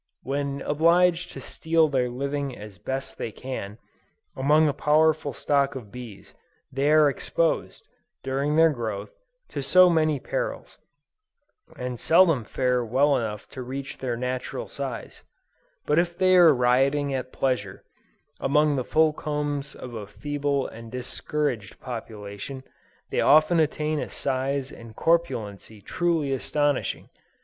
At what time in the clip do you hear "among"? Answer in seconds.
4.35-4.67, 18.39-18.77